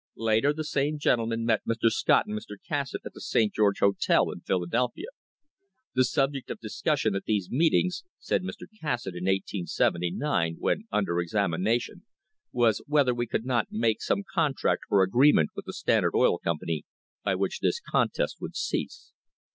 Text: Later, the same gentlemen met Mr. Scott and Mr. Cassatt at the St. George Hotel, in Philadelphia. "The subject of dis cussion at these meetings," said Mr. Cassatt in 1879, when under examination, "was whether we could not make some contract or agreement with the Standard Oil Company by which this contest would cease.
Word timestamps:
Later, 0.17 0.51
the 0.51 0.63
same 0.63 0.97
gentlemen 0.97 1.45
met 1.45 1.61
Mr. 1.63 1.91
Scott 1.91 2.25
and 2.25 2.35
Mr. 2.35 2.57
Cassatt 2.67 3.05
at 3.05 3.13
the 3.13 3.21
St. 3.21 3.53
George 3.53 3.81
Hotel, 3.81 4.31
in 4.31 4.39
Philadelphia. 4.41 5.05
"The 5.93 6.05
subject 6.05 6.49
of 6.49 6.59
dis 6.59 6.81
cussion 6.81 7.15
at 7.15 7.25
these 7.25 7.51
meetings," 7.51 8.03
said 8.17 8.41
Mr. 8.41 8.65
Cassatt 8.81 9.13
in 9.13 9.25
1879, 9.25 10.55
when 10.57 10.87
under 10.91 11.19
examination, 11.19 12.03
"was 12.51 12.81
whether 12.87 13.13
we 13.13 13.27
could 13.27 13.45
not 13.45 13.67
make 13.69 14.01
some 14.01 14.23
contract 14.27 14.85
or 14.89 15.03
agreement 15.03 15.51
with 15.55 15.65
the 15.65 15.71
Standard 15.73 16.15
Oil 16.15 16.39
Company 16.39 16.83
by 17.23 17.35
which 17.35 17.59
this 17.59 17.79
contest 17.79 18.37
would 18.41 18.55
cease. 18.55 19.11